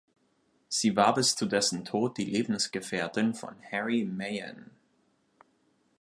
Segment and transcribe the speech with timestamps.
[0.67, 4.71] Sie war bis zu dessen Tod die Lebensgefährtin von Harry Meyen.